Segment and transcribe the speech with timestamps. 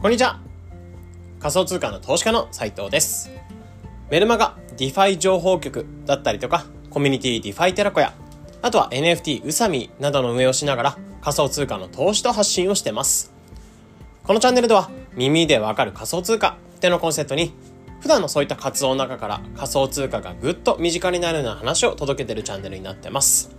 [0.00, 0.40] こんにちは。
[1.40, 3.30] 仮想通貨の投資家の斉藤です。
[4.08, 8.14] メルマガ DeFi 情報局だったりとかコミュニティ DeFi テラコや
[8.62, 13.34] あとは NFT うさみなどの運営をしながら仮想通貨の投資と発信をしてます。
[14.24, 17.52] このチャンネルでは耳でわかる仮想通貨ってのコンセプトに
[18.00, 23.54] 普段のそういった活動の中から仮想通貨がぐっと身近になるような話を届けてるチャンネルになってます。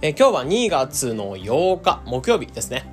[0.00, 2.91] え今日は2月の8日木曜日ですね。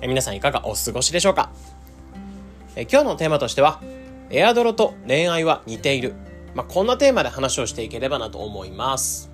[0.00, 1.50] え皆さんいかがお過ごしでしょうか？
[2.76, 3.80] え今日のテーマとしては
[4.30, 6.14] エアドロと恋愛は似ている、
[6.54, 9.30] まあ、こんなテーマで話をしていければなと思います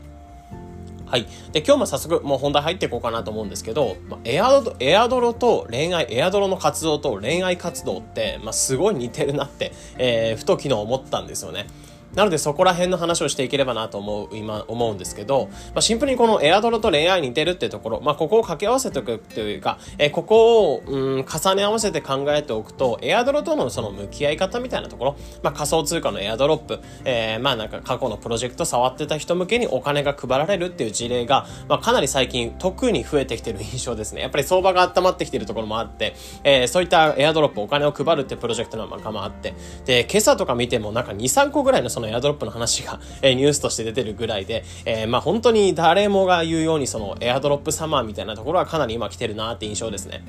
[1.06, 1.26] はい。
[1.52, 11.66] で、今日も早速もう本題入っていこうかなと思うんですけど、まあ、エアドエアドロと恋愛、エアドロの活動と恋愛活動って、まあ、すごい似てるなって、えー、ふと昨日思ったんですよね。
[12.14, 34.20] なのでそこら辺の話をしていければなと思う、今、思うんですけど、まあ、シンプルにこのエアドロと恋愛に似てるってところ、まあ、ここを掛け合わせておくというか、えー、ここを、うん、重ね合わせて考えておくと、エアドロとのその向き合い方みたいなところ、まあ、仮想通貨のエアドロップ、えー、まあなんか過去のプロジェクト触ってた人向けにお金が配られるっていう事例が、まあ、かなり最近特に増えてきてる印象ですね。
[34.20, 50.24] やっぱり相場が温まってきてるところもあって、えー、そういったエアドロップお金を配るってプロジェクトなんかもあって、で、今朝とか見てもなんか2、3個ぐらいのそのエアドロップの話が、えー、ニュースとして出てるぐらいで、えー、まあ本当に誰もが言うようにそのエアドロップサマーみたいなところはかなり今来てるなって印象ですね。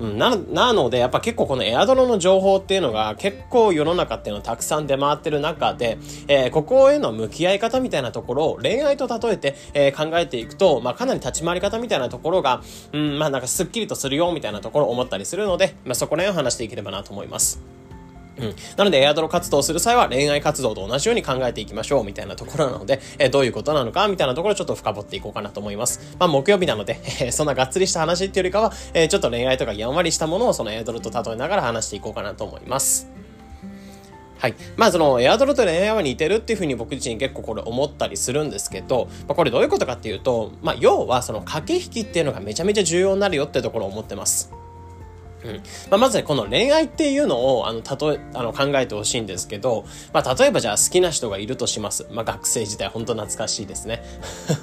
[0.00, 17.79] うん、な、なので、やっぱ結構このエアドロの情報っていうのが結構世の中っていうのはたくさん出回ってる中で、えー、ここへの向き合い方みたいなところを恋愛と例えて、えー、考えていくと、まあかなり立ち回り方みたいなところが、うん、まあなんかスッキリとするよみたいなところを思ったりするので、まあそこら辺を話していければなと思います。
[18.40, 18.56] うん。
[18.76, 26.16] なので、エアドロ活動をする際は恋愛活動と同じように考えていきましょうみたいなところなので、えー、どういうことなのかみたいなところをちょっと深掘っていこうかなと思います。
[26.18, 33.08] まあ、木曜日なので、 えー、そんながっつりした話っていうよりかは、えー、ちょっと恋愛とかやんわりしたものをそのエアドロと例えながら話していこうかなと思います。
[34.40, 34.54] はい。
[34.78, 44.50] まあ、その、エアドロと恋愛は似てるっていうふうに僕自身結構これ思ったりするんですけど、まあ、これどういうことかっていうと、まあ、要はその駆け引きっていうのがめちゃめちゃ重要になるよってところを思ってます。
[45.44, 52.06] うんまあ、まずね、この恋愛っていうのを、あの、例え、あの、考えてほしいんですけど、まあ、例えばじゃあ好きな人がいるとします。
[52.10, 54.02] まあ、学生時代、本当懐かしいですね。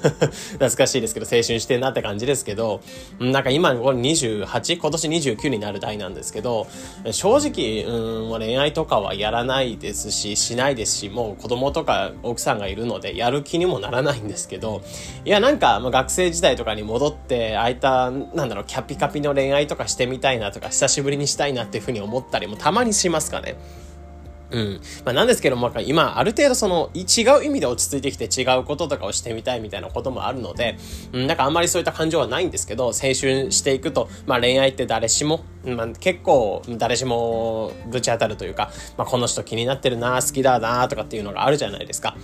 [0.52, 2.80] 懐かしいですけど、青春してんなって感じですけど、
[3.18, 4.78] なんか今、これ 28?
[4.78, 6.66] 今年29になる代なんですけど、
[7.10, 14.82] 正直、うん、恋愛とかはやらないですし、しないですし、もう子供とか奥さんがいるので、やる気にもならないんですけど、
[15.24, 23.56] いや、なんか、まあ、学生時代とかに戻って、ああいった、なんだろう、キャピカピの恋愛とかしてみたいなとか、久しぶりにしたいなっていうふうに思ったりもたまにしますかね。
[24.50, 24.80] うん。
[25.04, 30.78] まあなんですけども、今、ある程度その、違う意味で落ち着いてきて違うこととかをしてみたいみたいなこともあるので、
[31.12, 42.16] うん、なんかあんまりそういった感情はないんですけど、青春していくと、まあ恋愛って誰しも、まあ結構誰しもぶち当たるというか、まあこの人気になってるな、好きだな、とかっていうのがあるじゃないですか。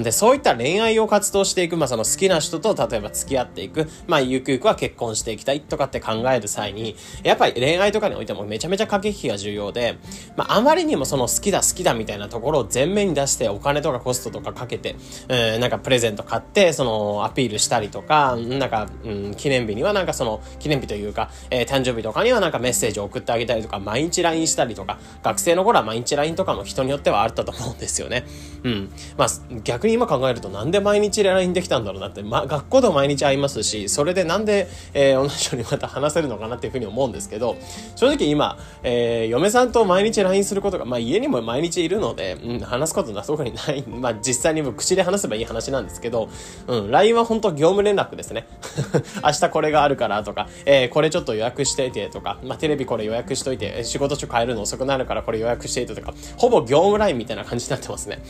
[0.00, 9.98] で、そういった恋愛を活動していく、まあその好きな人と例えば付き合っていく、まあゆくゆくは結婚していきたいとかって考える際に、やっぱり恋愛とかにおいてもめちゃめちゃ駆け引きが重要で、
[10.36, 14.96] まああまりにもその好きだ好きだみたいなところを前面に出してお金とかコストとかかけて、
[15.28, 28.24] えー、なんかプレゼント買って、そのアピールしたりとか、なんか、うん、記念日にはなんかその、記念日というか、えー、誕生日とかにはなんかメッセージを送ってあげたりとか、毎日 LINE したりとか、学生の頃は毎日 LINE とかも人によってはあったと思うんですよね。
[28.64, 28.90] うん。
[29.16, 29.28] まあ
[29.64, 37.56] 逆に今考えるとなんで毎日 LINE できたんだろうなって、まあ、学校でも毎日会いますし、それでなんで、えー、同じ人にまた話せるのかなっていうふうに思うんですけど、
[37.96, 46.28] 正直今、えー、嫁さんと毎日 LINE することが、まあ家にも毎日いるので、うん、話すことな特にない、まあ実際に口で話せばいい話なんですけど、
[46.66, 48.46] うん、LINE は本当業務連絡ですね。
[49.24, 58.22] 明日これがあるからとか、えー、これちょっと予約しててとか、まテレビこれ予約しといて、仕事中帰るの遅くなるからこれ予約していてとか、ほぼ業務ラインみたいな感じになってますね。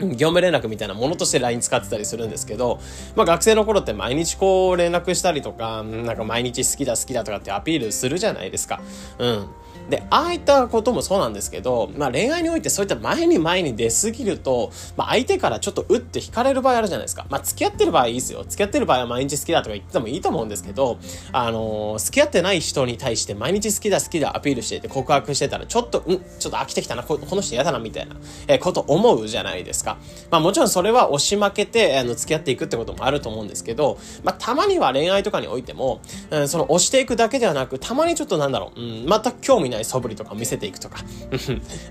[0.00, 2.80] 業務連絡みたいなものとして LINE 使ってたりするんですけど、
[3.14, 8.82] まあ学生の頃って毎日こう連絡したりとか、なんか毎日好きだ好きだとかってアピールするじゃないですか。
[9.18, 9.46] うん。
[9.88, 17.26] で、ああいったこともそうなんですけど、まあ恋愛においてそういった前に前に出すぎると、まあ相手からちょっと打って惹かれる場合あるじゃないですか。
[17.28, 18.44] まあ付き合ってる場合いいですよ。
[18.48, 20.98] 付き合ってる場合は毎日好きだとか言ってもいいと思うんですけど、
[21.32, 28.16] あのー、付き合ってない人に対して毎日好きだ好きだアピールしてて告白してたら、ちょっと、うん、ちょっと飽きてきたな、この人嫌だなみたいな、
[28.48, 29.98] えー、こと思うじゃないですか。
[30.30, 40.98] まあもちろんそれは押し負けて、あの、付き合っていくってこともあると思うんですけど、まあたまには恋愛とかにおいても、うん、その押していくだけではなく、たまにちょっとなんだろう、うん、全く興味ない素振りとか見せていくとか。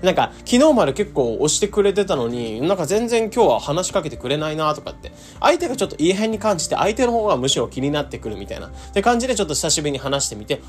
[0.02, 8.68] なんか、昨日まで結構押してくれてたのに、なんか全然今日は話しかけてくれないなとかって、相手がちょっと異変に感じて、相手の方がむしろ気になってくるみたいな。
[8.68, 10.60] って感じでちょっと久しぶりに話してみて、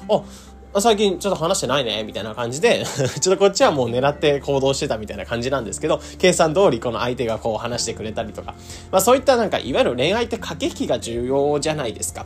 [0.76, 2.84] あ、最近ちょっと話してないね、みたいな感じで
[3.22, 8.56] ちょっとこっちはもう狙って行動してたみたいな感じなんですけど、計算通りこの相手がこう話してくれたりとか、
[8.92, 12.26] まあそういったなんか、いわゆる恋愛って駆け引きが重要じゃないですか。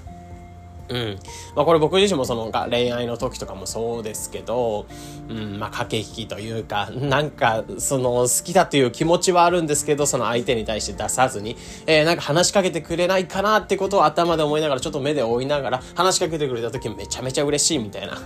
[0.89, 1.19] うん。
[1.55, 4.85] まあこれ僕自身もその恋愛の時とかもそうですけど、
[5.29, 11.55] うん、まあ駆け引きというか、なんかその好きだという気持ちはあるんですけど、その相手に対して出さずに、
[11.85, 18.17] えー、なんか話しかけてくれないかなってことを頭で思いながら、ちょっと目で追いながら、話しかけてくれた時めちゃめちゃ嬉しいみたいな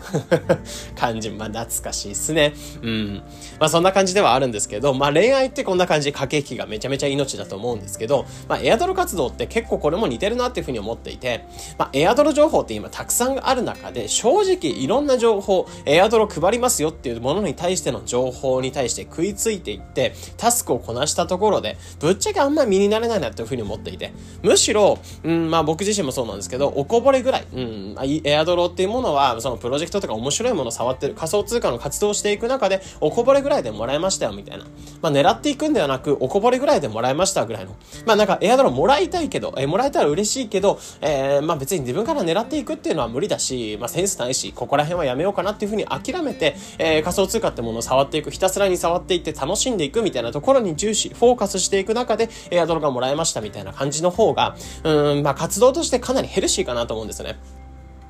[0.95, 1.30] 感じ。
[1.30, 2.54] まあ懐かしいですね。
[2.81, 3.24] うん。
[3.60, 11.45] まあそんな感じではあるんですけど、まあ恋愛ってこんな感じで駆け引きがめちゃめちゃ命だと思うんですけど、まあエアドロ活動って結構これも似てるなっていうふうに思っていて、
[11.77, 24.13] まあエアドロ情報報って今たくさんある中で、正直いろんな情報、エアドロ配りますよっていうものに対しての情報に対して食いついていって、タスクをこなしたところで、ぶっちゃけあんまり身になれないなっていうふうに思っていて、
[24.44, 34.65] むしろ、うん、まあ僕自身もそうなんですけど、おこぼれぐらい、うん、エアドロっていうものは、そのプロジェクトとか面白いものを触ってる、仮想通貨の活動をしていく中で、おこぼれぐらいでもらえましたよみたいな。
[35.01, 37.75] まあ狙っていくんではなく、おこぼれぐらいでもらえましたぐらいの。
[38.05, 57.62] まあなんかエアドロもらいたいけど、えもらえたら嬉しいけど、えー、まあ別に自分から狙っていくっていうのは無理だし、まあ、センスないし、ここら辺はやめようかなっていうふうに諦めて、えー、仮想通貨ってものを触っていく、ひたすらに触っていって楽しんでいくみたいなところに重視、フォーカスしていく中で、エアドロがもらえましたみたいな感じの方が、うん、まあ、活動としてかなりヘルシーかなと思うんですよね。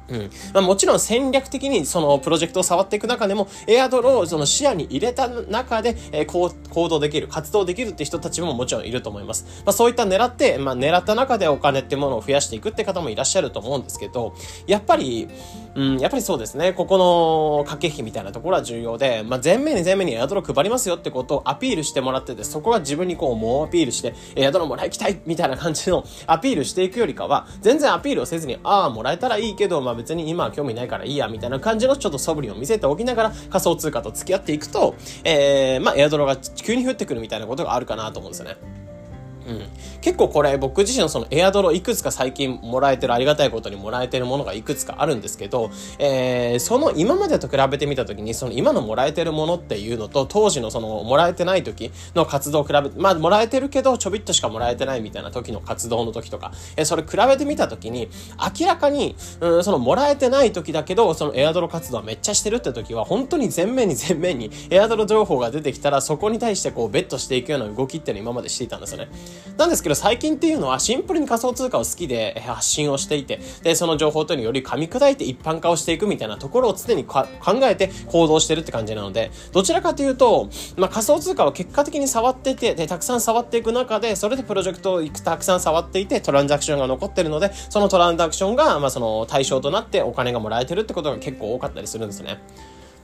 [0.10, 0.30] うん。
[0.54, 9.64] まあ、もちろん戦略的にそのプロジェクトを触っていく中でも、エアドロをその視野に入れた中で、えー、行動できる、活動できるって人たちももちろんいると思います。
[9.66, 14.34] まあ、そういった狙って、まあ、狙った中でお金ってものを増やしていくって方もいらっしゃると思うんですけど、
[14.68, 15.30] やっぱり、
[15.76, 38.83] うん、やっぱりそうですね、ここの駆け引きみたいなところは重要で、まあ、前面に前面にエアドロ配りますよってことをアピールしてもらってて、そこは自分にこう、猛アピールして、エアドロもらいきたいみたいな感じの アピールしていくよりかは、全然アピールをせずに、ああ、もらえたらいいけど、まあ、別に今は興味ないからいいや、みたいな感じのちょっと素振りを見せておきながら仮想通貨と付き合っていくと、えー、まあ、エアドロが急に降ってくるみたいなことがあるかなと思うんですよね。
[39.48, 39.62] うん。
[40.02, 58.10] 結構これ僕自身のそのエアドロいくつか最近もらえてるありがたいことにもらえてるものがいくつかあるんですけど、えー、その今までと比べてみたときにその今のもらえてるものっていうのと当時のそのもらえてない時の活動を比べ、まあもらえてるけどちょびっとしかもらえてないみたいな時の活動の時とか、えー、それ比べてみた時に
[58.60, 69.10] 明らかに、うん、そのもらえてない時だけどそのエアドロ活動はめっちゃしてるって時は本当に全面に全面にエアドロ情報が出てきたらそこに対してこうベットしていくような動きっていうのを今までしていたんですよね。
[69.58, 77.26] なんですけど最近っていうのはシンプルに仮想通貨を好きで発信をしていて、で、その情報というのをより噛み砕いて一般化をしていくみたいなところを常に考
[77.64, 92.40] えて行動してるって感じなので、どちらかというと、まあ、仮想通貨を結果的に触っていて、で、たくさん触っていく中で、それでプロジェクトをたくさん触っていて、トランザクションが残ってるので、そのトランザクションが、まあ、その対象となってお金がもらえてるってことが結構多かったりするんですね。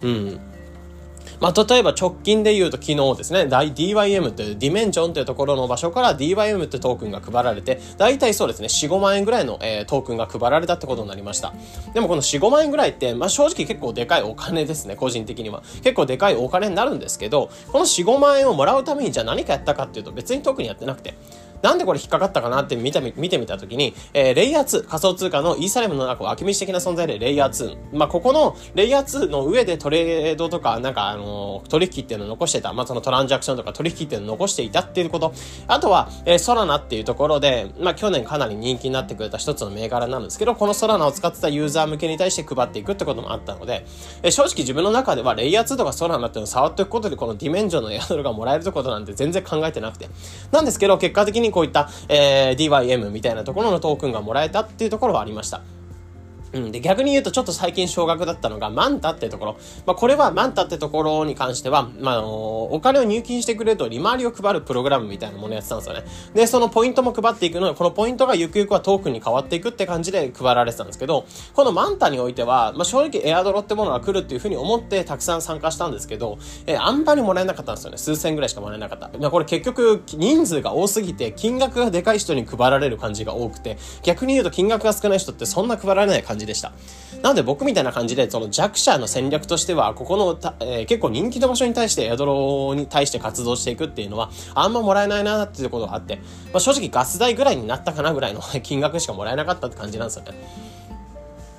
[0.01, 0.39] うん。
[1.39, 11.53] まあ、例えば直近で言うと昨日ですね、DYM という Dymension というところの場所から DYM ってトークンが配られて、大体そうですね、4、5万円ぐらいの、えー、トークンが配られたってことになりました。
[11.93, 15.63] でもこの4、5万円ぐらいって、まあ、正直結構でかいお金ですね、個人的には。
[15.83, 21.13] 結構でかいお金になるんですけど、この4、5万円をもらうためにじゃあ何かやったかっていうと別に特にやってなくて、
[21.61, 27.97] なんでこれ引っかかったかなって見てみ、見てみたときに、えー、レイヤー2、仮想通貨のイーサレムの中、秋道的な存在でレイヤー2。
[27.97, 32.73] まあ、ここのレイヤー2の上でトレードとか、なんかあのー、取引っていうのを残してた。
[32.73, 35.33] まあ、そのトランジャクションとか取引っていうのを残していたっていうこと。
[35.67, 43.85] あとは、えー、ソラナっていうところで、まあ、去年かなり人気になってくれた一つの銘柄なんですけど、このソラナを使ってたユーザー向けに対して配っていくってこともあったので、
[44.23, 50.09] えー、正直自分の中ではレイヤー2とかソラナっていうのを触っていくことで、このディメンジョンのエアドルがもらえるってことなんて全然考えてなくて。
[50.51, 55.61] なんですけど、結果的にこういった、えー、DYM みたいなところのトークンがもらえたっていうところはありました。
[56.53, 56.71] うん。
[56.71, 59.57] で、逆に言うとちょっと最近少額だったのが、マンタってところ。
[59.85, 66.03] まあ、これはマンタってところに関しては、まあ、あのお金を入金してくれると利回りを配るプログラムみたいなものやってたんですよね。
[66.33, 77.97] で、そのポイントも配っていくので、このポイントがゆくゆくはトークンに変わっていくって感じで配られてたんですけど、このマンタにおいては、まあ、正直エアドロってものが来るっていうふうに思ってたくさん参加したんですけど、えー、あんまりもらえなかったんですよね。
[77.97, 79.09] 数千ぐらいしかもらえなかった。
[79.19, 86.71] まあ、これ結局、人数が多すぎて、金額がでかい人に配られる感じが多くて、逆に言うと金額が少ない人ってそんな配られない感じでした。
[87.21, 96.17] なので僕みたいな感じで、その弱者の戦略としては、ここのえー、結構人気の場所に対してエアドロに対して活動していくっていうのは、あんまもらえないなっていうことがあって、
[96.51, 100.31] まあ、正直ガス代ぐらいになったかなぐらいの 金額しかもらえなかったって感じなんですよね。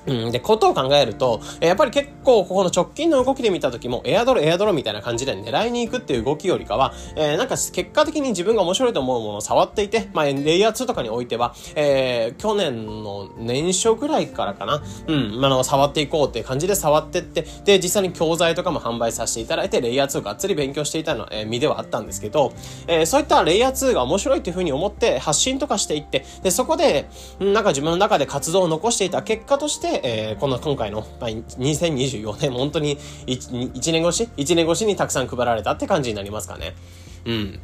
[0.07, 22.53] うん、で、ことを考えると、やっぱり結構ここの直近の動きで見た時も、エアドロ、エアドロみたいな感じで狙いに行くっていう動きよりかは、えー、なんか結果的に自分が面白いと思うものを触っていて、まあ、レイヤー2とかにおいては、えー、去年の年初ぐらいからかな、うん、あの、触っていこうっていう感じで触ってって、で、実際に教材とかも販売させていただいて、レイヤー2がっつり勉強していたの、えー、身ではあったんですけど、
[22.87, 36.75] えー、そういったレイヤー2が面白いっていうふうに思って発信とかしていって、で、そこで、なんか自分の中で活動を残していた結果として、えー、この今回の、まあ、2024年、本当に 1, 1年越し ?1 年越しにたくさん配られたって感じになりますかね。
[37.25, 37.59] うん。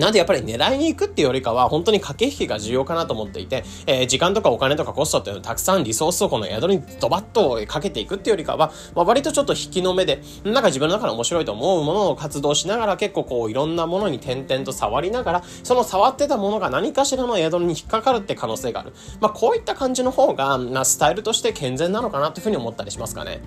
[0.00, 18.94] なんでやっぱり狙いに行くっていうよりかは、本当に駆け引きが重要かなと思っていて、えー、時間とかお金とかコストっていうのをたくさんリソースをこの宿にドバッとかけていくっていうよりかは、まあ、割とちょっと引きの目で、なんか自分の中で面白いと思うものを活動しながら結構こういろんなものに点々と触りながら、その触ってたものが何かしらの宿に引っかかるって可能性がある。
[19.20, 23.42] まあこういった感じの方が、まあ、スタイルとして健全なのかなというふうに思ったりしますかね。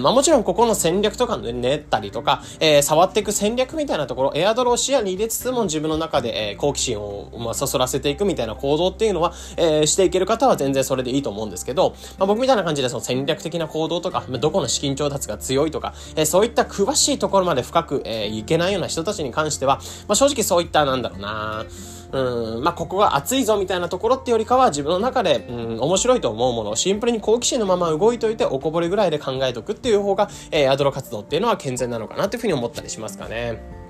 [0.00, 19.76] まあもちろんここの戦略とか練ったりとか、えー、触っていく戦略みたいなところ、エアドロを視野に入れつつも自分の中で、えー、好奇心を、まあ、そそらせていくみたいな行動っていうのは、えー、していける方は全然それでいいと思うんですけど、まあ僕みたいな感じでその戦略的な行動とか、どこの資金調達が強いとか、えー、そういった詳しいところまで深く、えー、いけないような人たちに関しては、
[20.08, 33.81] まあ正直そういったなんだろうなぁうん、まあ、ここが熱いぞみたいなところってよりかは自分の中で、うん、面白いと思うものシンプルに好奇心のまま動いといておこぼれぐらいで考えとくっていう方が、えー、アドロ活動っていうのは健全なのかなっていうふうに思ったりしますかね。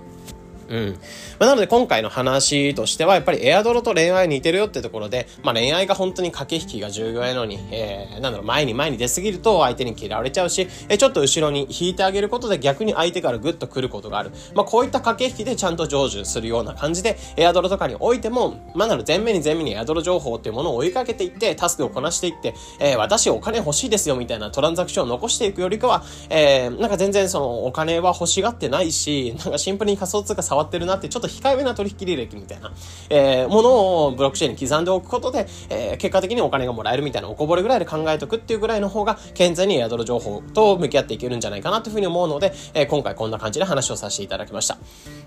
[0.69, 0.99] うん。
[1.39, 14.31] まあ、なので今回の話としては、やっぱりエアドロと恋愛似てるよってところで、まあ、恋愛が本当に駆け引きが重要やのに、えー、なんだろう、前に前に出すぎると相手に嫌われちゃうし、えー、ちょっと後ろに引いてあげることで逆に相手からグッと来ることがある。
[14.55, 32.73] まあ、こういった駆け引きでちゃんと成就するような感じで、エアドロとかにおいても、まあ、なる前面に前面にエアドロ情報っていうものを追いかけていって、タスクをこなしていって、えー、私お金欲しいですよみたいなトランザクションを残していくよりかは、えー、なんか全然そのお金は欲しがってないし、なんかシンプルに仮想通貨触ってるなってちょっと控えめな取引履歴みたいな、
[33.09, 44.77] えー、ものをブロックチェーンに刻んでおくことで、えー、結果的にお金がもらえるみたいなおこぼれぐらいで考えておくっていうぐらいの方が、健全にエアドロ情報と向き合っていけるんじゃないかなというふうに思うので、えー、今回こんな感じで話をさせていただきました。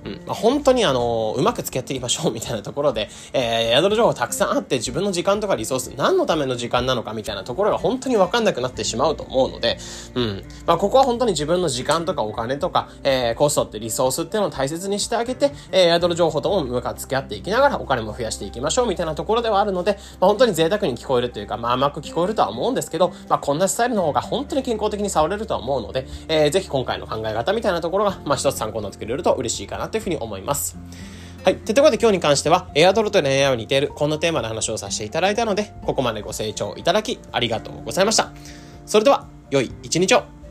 [0.05, 0.21] うん。
[0.27, 9.77] まあ、本当にあのうまく付き合っていきましょうみたいなところで、えー、エアドロ情報たくさんあって自分の時間とかリソース、何のための時間なのかみたいなところが本当にわかんなくなってしまうと思うので、
[10.13, 10.43] うん。
[10.65, 30.77] まあ、ここは本当に自分の時間とかお金とか、えー、コストってリソースっていうのを大切にしてしてあげて、えー、エアドロ情報とも向か付き合っていきながらお金も増やしていきましょうみたいなところではあるので、まあ、本当に贅沢に聞こえるというか、まあ甘く聞こえるとは思うんですけど、まあこんなスタイルの方が本当に健康的に触れるとは思うので、えー、ぜひ今回の考え方みたいなところが、まあ一つ参考になってくれると嬉しいかなというふうに思います。
[31.43, 31.57] はい。
[31.57, 38.31] ということで今日に関しては、エアドロと恋愛を似ている、こんなテーマの話をさせていただいたので、ここまでご清聴いただき、ありがとうございました。
[38.85, 40.44] それでは、良い一日を。